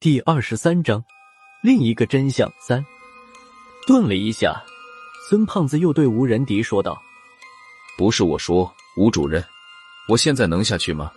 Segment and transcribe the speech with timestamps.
[0.00, 1.04] 第二十三章，
[1.60, 2.86] 另一个真相三。
[3.84, 4.62] 顿了一下，
[5.28, 7.02] 孙胖子又对吴仁迪说道
[7.98, 9.44] ：“不是我说，吴主任，
[10.08, 11.10] 我现在能下去吗？”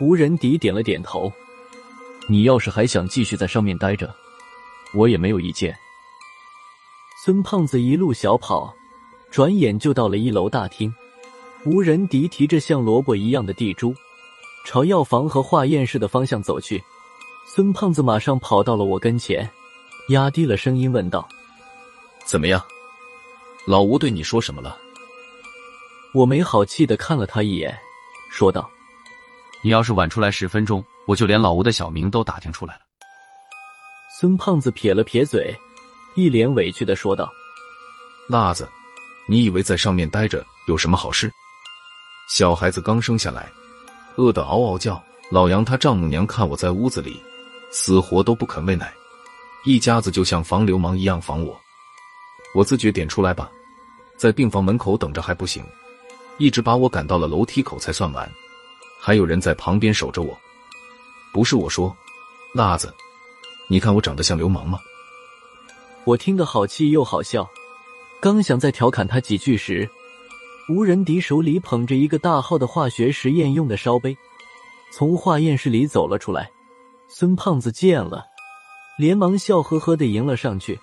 [0.00, 1.32] 吴仁迪点了点头
[2.28, 4.12] ：“你要是还想继续在上面待着，
[4.92, 5.72] 我也没有意见。”
[7.24, 8.74] 孙胖子一路小跑，
[9.30, 10.92] 转眼就到了一楼大厅。
[11.66, 13.94] 吴仁迪提着像萝卜一样的地珠，
[14.66, 16.82] 朝药房和化验室的方向走去。
[17.46, 19.48] 孙胖子马上跑到了我跟前，
[20.08, 21.28] 压低了声音问道
[22.24, 22.60] ：“怎么样？
[23.66, 24.78] 老吴对你说什么了？”
[26.14, 27.76] 我没好气的看了他一眼，
[28.30, 28.68] 说道
[29.62, 32.80] ：“你要是晚出来十分钟，我就连老吴的小名都打听出来了。”
[34.18, 35.54] 孙胖子撇了撇嘴，
[36.14, 37.30] 一脸委屈的说道
[38.26, 38.68] ：“辣子，
[39.28, 41.30] 你以为在上面待着有什么好事？
[42.30, 43.52] 小孩子刚生下来，
[44.16, 47.22] 饿得嗷嗷叫，老杨他丈母娘看我在屋子里。”
[47.76, 48.94] 死活都不肯喂奶，
[49.64, 51.60] 一家子就像防流氓一样防我。
[52.54, 53.50] 我自觉点出来吧，
[54.16, 55.60] 在病房门口等着还不行，
[56.38, 58.30] 一直把我赶到了楼梯口才算完。
[59.00, 60.38] 还有人在旁边守着我。
[61.32, 61.94] 不是我说，
[62.54, 62.94] 辣子，
[63.68, 64.78] 你看我长得像流氓吗？
[66.04, 67.44] 我听得好气又好笑，
[68.20, 69.90] 刚想再调侃他几句时，
[70.68, 74.16] 吴仁迪手里捧着一个大号的化学实验用的烧杯，
[74.92, 76.48] 从化验室里走了出来。
[77.08, 78.24] 孙胖子见了，
[78.98, 80.78] 连忙笑呵呵的迎了上去，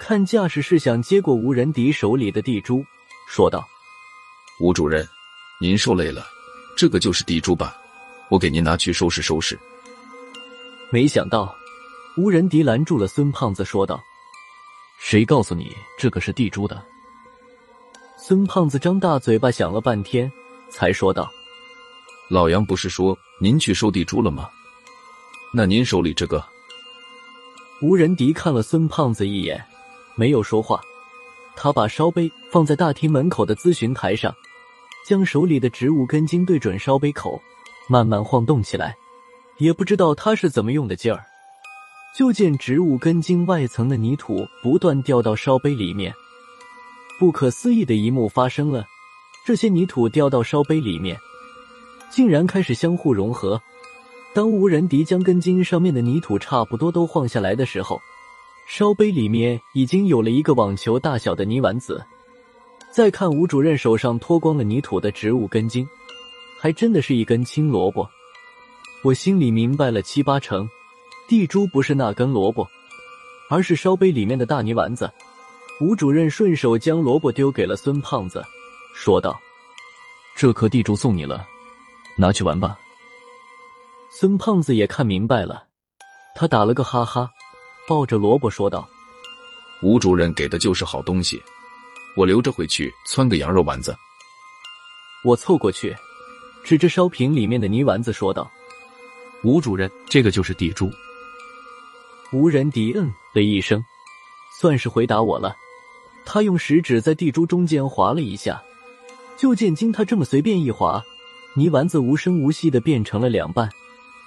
[0.00, 2.84] 看架势是想接过吴仁迪手里的地珠，
[3.28, 3.64] 说道
[4.60, 5.06] ：“吴主任，
[5.60, 6.26] 您受累了，
[6.76, 7.76] 这个就是地珠吧？
[8.30, 9.58] 我给您拿去收拾收拾。”
[10.90, 11.54] 没想到，
[12.16, 14.02] 吴仁迪拦住了孙胖子，说道
[14.98, 16.82] ：“谁告诉你这个是地珠的？”
[18.18, 20.30] 孙胖子张大嘴巴想了半天，
[20.70, 21.30] 才说道
[22.28, 24.48] ：“老杨不是说您去收地珠了吗？”
[25.56, 26.44] 那您手里这个？
[27.80, 29.64] 吴仁迪看了孙胖子一眼，
[30.16, 30.80] 没有说话。
[31.54, 34.34] 他把烧杯放在大厅门口的咨询台上，
[35.06, 37.40] 将手里的植物根茎对准烧杯口，
[37.88, 38.96] 慢慢晃动起来。
[39.58, 41.24] 也不知道他是怎么用的劲儿，
[42.16, 46.12] 就见植物根茎外层的泥土不断掉到烧杯里面。
[47.16, 48.84] 不可思议的一幕发生了：
[49.46, 51.16] 这些泥土掉到烧杯里面，
[52.10, 53.62] 竟然开始相互融合。
[54.34, 58.00] 当吴仁迪将根茎上面的泥土差不多都晃下来的时候，
[58.66, 62.04] 烧杯里面已经有了一个网球大小的泥丸子。
[62.90, 65.86] 再看吴主任手上脱光了泥土的植物根茎，
[66.58, 68.10] 还真的是一根青萝卜。
[69.04, 70.68] 我心里明白了七八成，
[71.28, 72.66] 地珠不是那根萝卜，
[73.48, 75.08] 而是烧杯里面的大泥丸子。
[75.80, 78.44] 吴主任顺手将萝卜丢给了孙胖子，
[78.94, 79.40] 说道
[80.34, 81.46] ：“这颗地珠送你了，
[82.16, 82.76] 拿去玩吧。”
[84.16, 85.64] 孙胖子也看明白了，
[86.36, 87.28] 他打了个哈哈，
[87.88, 88.88] 抱着萝卜说道
[89.82, 91.42] ：“吴主任给的就是好东西，
[92.16, 93.92] 我留着回去汆个羊肉丸子。”
[95.26, 95.92] 我凑过去，
[96.62, 98.48] 指着烧瓶里面的泥丸子说道
[99.42, 100.88] ：“吴主任，这个就是地珠。”
[102.32, 103.84] 吴仁迪嗯的一声，
[104.60, 105.56] 算是回答我了。
[106.24, 108.62] 他用食指在地珠中间划了一下，
[109.36, 111.02] 就见经他这么随便一划，
[111.56, 113.68] 泥丸子无声无息的变成了两半。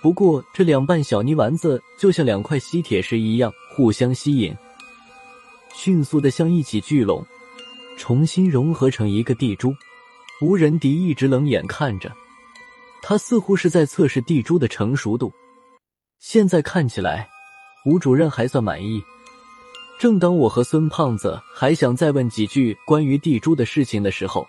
[0.00, 4.56] 不过，这两瓣小泥丸子就像两块吸铁石一样，互相吸引，
[5.74, 7.26] 迅速的向一起聚拢，
[7.96, 9.74] 重新融合成一个地珠。
[10.40, 12.12] 吴仁迪一直冷眼看着，
[13.02, 15.32] 他似乎是在测试地珠的成熟度。
[16.20, 17.28] 现在看起来，
[17.84, 19.02] 吴主任还算满意。
[19.98, 24.46] 正当我和孙胖子还想再问几句关于地珠的事情的时候，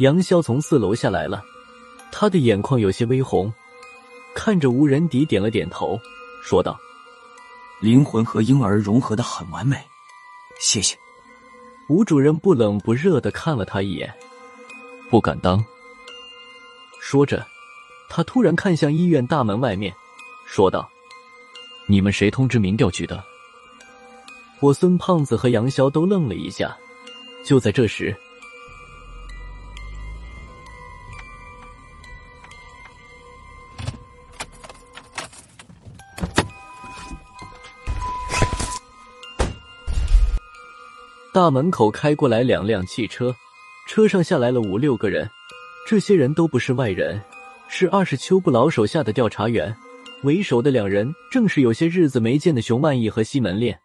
[0.00, 1.42] 杨潇从四楼下来了，
[2.12, 3.50] 他的眼眶有些微红。
[4.34, 5.98] 看着吴仁迪，点了点头，
[6.42, 6.78] 说道
[7.80, 9.76] ：“灵魂和婴儿融合的很完美，
[10.58, 10.96] 谢谢。”
[11.88, 14.12] 吴主任不冷不热的看了他一眼，
[15.10, 15.64] 不敢当。
[17.00, 17.44] 说着，
[18.08, 19.92] 他突然看向医院大门外面，
[20.46, 20.88] 说道
[21.86, 23.22] ：“你们谁通知民调局的？”
[24.60, 26.76] 我孙胖子和杨潇都愣了一下。
[27.44, 28.16] 就在这时。
[41.32, 43.32] 大门口开过来两辆汽车，
[43.86, 45.30] 车上下来了五六个人，
[45.86, 47.22] 这些人都不是外人，
[47.68, 49.72] 是二十秋不老手下的调查员，
[50.24, 53.78] 为首的两人正是有些日子没见的熊万义和西门烈。